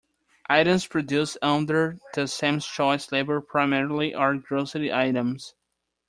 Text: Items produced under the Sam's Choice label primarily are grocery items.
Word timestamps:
Items 0.49 0.87
produced 0.87 1.37
under 1.43 1.99
the 2.15 2.27
Sam's 2.27 2.65
Choice 2.65 3.11
label 3.11 3.39
primarily 3.39 4.15
are 4.15 4.33
grocery 4.33 4.91
items. 4.91 5.53